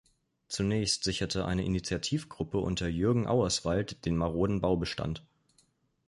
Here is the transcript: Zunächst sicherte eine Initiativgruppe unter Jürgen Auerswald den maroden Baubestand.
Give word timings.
Zunächst 0.47 1.03
sicherte 1.03 1.45
eine 1.45 1.63
Initiativgruppe 1.63 2.57
unter 2.57 2.87
Jürgen 2.87 3.27
Auerswald 3.27 4.03
den 4.05 4.17
maroden 4.17 4.59
Baubestand. 4.59 5.21